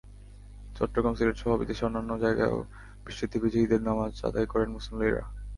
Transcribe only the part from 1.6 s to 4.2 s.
দেশের অন্যান্য জায়গায়ও বৃষ্টিতে ভিজে ঈদের নামাজ